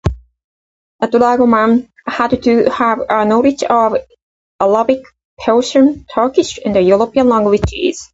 [1.03, 3.97] A dragoman had to have a knowledge of
[4.59, 5.03] Arabic,
[5.45, 8.09] Persian, Turkish, and European languages.